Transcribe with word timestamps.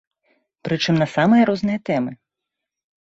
Прычым 0.67 0.95
на 1.01 1.07
самыя 1.17 1.43
розныя 1.53 1.79
тэмы. 1.91 2.11